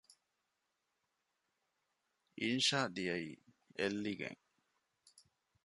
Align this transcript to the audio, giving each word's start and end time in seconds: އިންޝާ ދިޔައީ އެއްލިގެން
އިންޝާ 2.41 2.79
ދިޔައީ 2.95 3.31
އެއްލިގެން 3.79 4.39